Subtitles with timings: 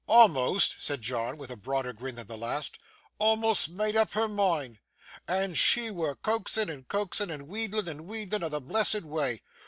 [0.09, 2.79] 'A'most!' said John, with a broader grin than the last.
[3.19, 4.79] 'A'most made up her mind!
[5.27, 9.35] And she wur coaxin', and coaxin', and wheedlin', and wheedlin' a' the blessed wa'.